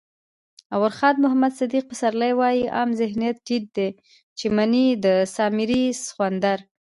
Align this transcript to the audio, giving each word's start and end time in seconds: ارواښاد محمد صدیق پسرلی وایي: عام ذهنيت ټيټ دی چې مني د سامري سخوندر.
ارواښاد 0.73 1.15
محمد 1.23 1.53
صدیق 1.59 1.83
پسرلی 1.91 2.33
وایي: 2.39 2.61
عام 2.75 2.89
ذهنيت 3.01 3.37
ټيټ 3.45 3.65
دی 3.75 3.89
چې 4.37 4.45
مني 4.55 4.85
د 5.03 5.07
سامري 5.35 5.83
سخوندر. 6.03 6.59